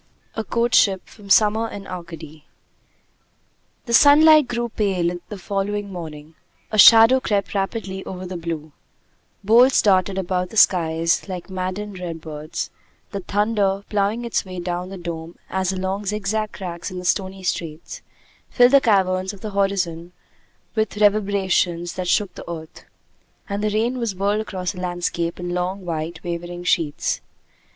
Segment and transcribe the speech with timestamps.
[0.33, 2.47] A COURTSHIP From 'Summer in Arcady'
[3.85, 6.33] The sunlight grew pale the following morning;
[6.71, 8.71] a shadow crept rapidly over the blue;
[9.43, 12.71] bolts darted about the skies like maddened redbirds;
[13.11, 17.43] the thunder, ploughing its way down the dome as along zigzag cracks in the stony
[17.43, 18.01] street,
[18.49, 20.13] filled the caverns of the horizon
[20.73, 22.85] with reverberations that shook the earth;
[23.47, 27.21] and the rain was whirled across the landscape in long, white, wavering sheets.